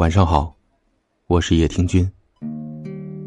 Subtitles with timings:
[0.00, 0.56] 晚上好，
[1.26, 2.10] 我是叶听君。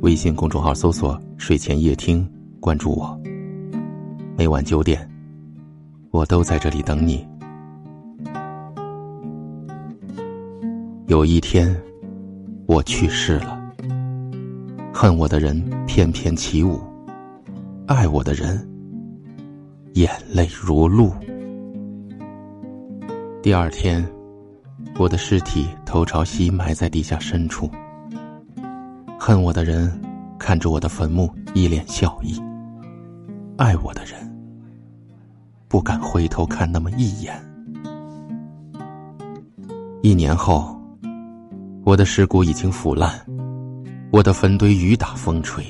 [0.01, 2.27] 微信公众号搜索“睡前夜听”，
[2.59, 3.15] 关注我。
[4.35, 5.07] 每晚九点，
[6.09, 7.23] 我都在这里等你。
[11.05, 11.79] 有一天，
[12.65, 13.55] 我去世了，
[14.91, 16.81] 恨我的人翩翩起舞，
[17.85, 18.67] 爱我的人
[19.93, 21.13] 眼泪如露。
[23.43, 24.03] 第二天。
[24.95, 27.69] 我的尸体头朝西埋在地下深处，
[29.19, 29.91] 恨我的人
[30.37, 32.39] 看着我的坟墓一脸笑意，
[33.57, 34.15] 爱我的人
[35.67, 37.33] 不敢回头看那么一眼。
[40.03, 40.79] 一年后，
[41.83, 43.19] 我的尸骨已经腐烂，
[44.11, 45.65] 我的坟堆雨打风吹。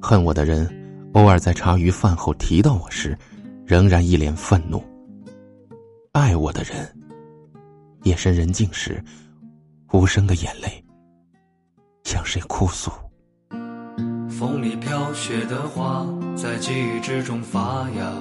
[0.00, 0.68] 恨我的人
[1.12, 3.16] 偶尔在茶余饭后提到我时，
[3.64, 4.82] 仍然一脸愤怒。
[6.10, 6.92] 爱我的人。
[8.02, 9.02] 夜深人静时，
[9.92, 10.84] 无声的眼泪
[12.04, 12.90] 向谁哭诉？
[14.28, 16.04] 风里飘雪的花，
[16.34, 18.12] 在记忆之中发芽。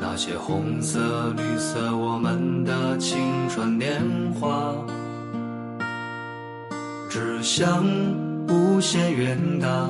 [0.00, 4.74] 那些红色、绿色，我们的青春年华，
[7.08, 7.84] 只想
[8.48, 9.88] 无限远大，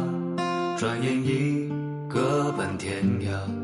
[0.79, 1.71] 转眼已
[2.09, 3.62] 各奔天涯。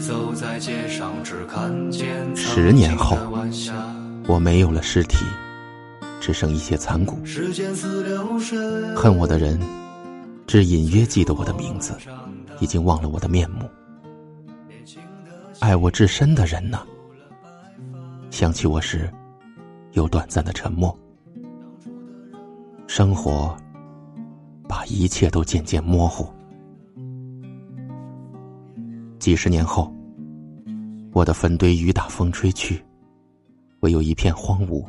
[0.00, 3.16] 走在街上，只看见十年后，
[4.26, 5.24] 我没有了尸体，
[6.20, 7.18] 只剩一些残骨。
[8.94, 9.60] 恨我的人，
[10.46, 11.96] 只隐约记得我的名字，
[12.60, 13.68] 已经忘了我的面目。
[15.60, 16.80] 爱我至深的人呢？
[18.30, 19.10] 想起我时，
[19.92, 20.96] 有短暂的沉默。
[22.86, 23.56] 生活，
[24.68, 26.28] 把一切都渐渐模糊。
[29.18, 29.92] 几十年后，
[31.12, 32.82] 我的坟堆雨打风吹去，
[33.80, 34.84] 唯有一片荒芜。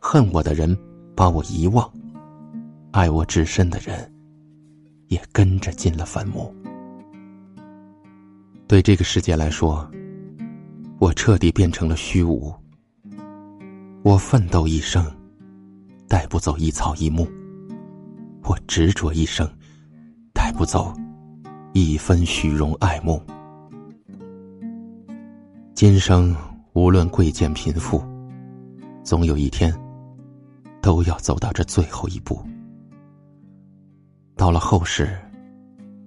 [0.00, 0.76] 恨我的人
[1.14, 1.90] 把我遗忘，
[2.92, 4.10] 爱我至深的人
[5.08, 6.54] 也跟着进了坟墓。
[8.66, 9.90] 对这个世界来说，
[10.98, 12.54] 我彻底变成了虚无。
[14.02, 15.04] 我奋斗一生，
[16.06, 17.26] 带不走一草一木；
[18.44, 19.46] 我执着一生，
[20.32, 20.94] 带不走。
[21.74, 23.22] 一分虚荣爱慕，
[25.74, 26.34] 今生
[26.72, 28.02] 无论贵贱贫富，
[29.04, 29.72] 总有一天
[30.80, 32.42] 都要走到这最后一步。
[34.34, 35.16] 到了后世，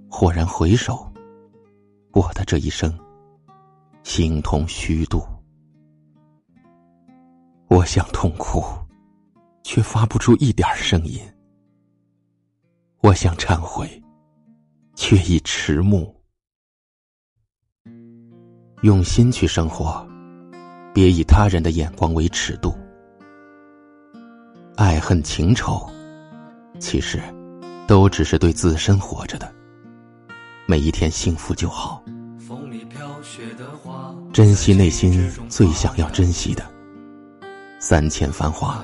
[0.09, 1.07] 豁然回首，
[2.11, 2.91] 我的这一生，
[4.03, 5.23] 形同虚度。
[7.69, 8.63] 我想痛哭，
[9.63, 11.19] 却发不出一点声音；
[13.01, 14.01] 我想忏悔。
[15.03, 16.15] 却已迟暮。
[18.83, 20.07] 用心去生活，
[20.93, 22.77] 别以他人的眼光为尺度。
[24.75, 25.89] 爱恨情仇，
[26.79, 27.19] 其实
[27.87, 29.51] 都只是对自身活着的。
[30.67, 32.03] 每一天幸福就好。
[34.31, 36.63] 珍惜内心最想要珍惜的。
[37.79, 38.83] 三千繁华，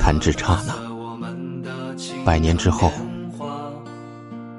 [0.00, 0.74] 弹指刹那。
[2.24, 2.90] 百年之后。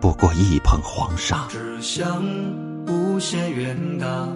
[0.01, 2.25] 不过一捧黄沙，只想
[2.87, 4.27] 无限远大，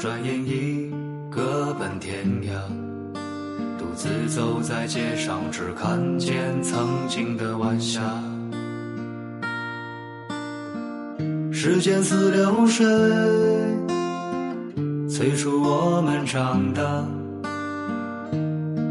[0.00, 0.88] 转眼已
[1.28, 2.52] 各奔天涯。
[3.76, 8.00] 独自走在街上，只看见曾经的晚霞。
[11.52, 12.86] 时间似流水，
[15.08, 17.04] 催促我们长大。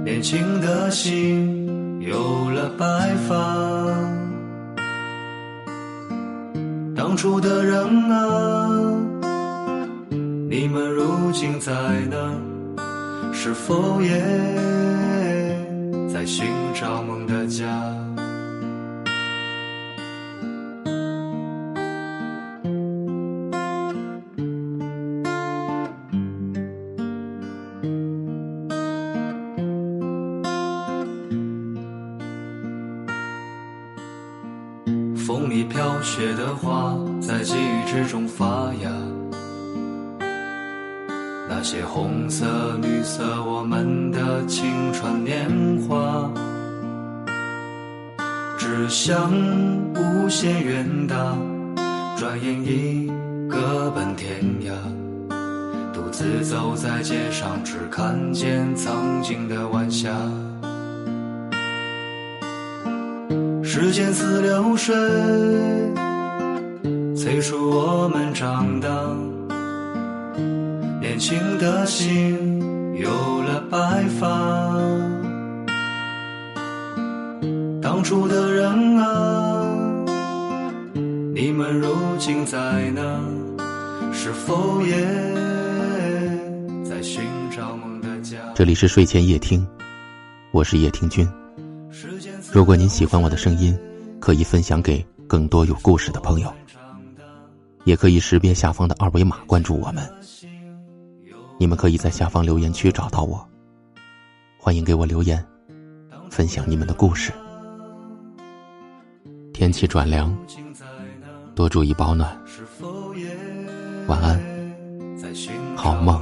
[0.03, 4.12] 年轻的心有了白发。
[7.05, 8.69] 当初的人啊，
[10.49, 11.73] 你们如今在
[12.09, 12.33] 哪？
[13.33, 14.09] 是否也
[16.07, 17.67] 在寻找梦的家？
[35.33, 38.91] 风里飘雪的花，在记忆之中发芽。
[41.49, 42.45] 那些红色、
[42.83, 45.49] 绿色，我们的青春年
[45.89, 46.29] 华。
[48.59, 49.33] 志向
[49.95, 51.35] 无限远大，
[52.15, 53.11] 转眼已
[53.49, 54.71] 各奔天涯。
[55.91, 60.11] 独自走在街上，只看见曾经的晚霞。
[63.75, 64.95] 时间似流水，
[67.15, 68.87] 催促我们长大。
[71.01, 72.61] 年轻的心
[72.95, 73.09] 有
[73.41, 74.03] 了白。
[74.19, 74.69] 发。
[77.81, 79.65] 当初的人啊，
[81.33, 82.59] 你们如今在
[82.91, 83.01] 哪？
[84.13, 84.95] 是否也
[86.87, 88.37] 在寻找梦的家？
[88.53, 89.67] 这里是睡前夜听，
[90.51, 91.27] 我是夜听君。
[92.53, 93.75] 如果您喜欢我的声音，
[94.19, 96.53] 可以分享给更多有故事的朋友，
[97.83, 100.07] 也可以识别下方的二维码关注我们。
[101.57, 103.43] 你们可以在下方留言区找到我，
[104.59, 105.43] 欢迎给我留言，
[106.29, 107.31] 分享你们的故事。
[109.51, 110.37] 天气转凉，
[111.55, 112.39] 多注意保暖。
[114.05, 114.39] 晚安，
[115.75, 116.21] 好梦。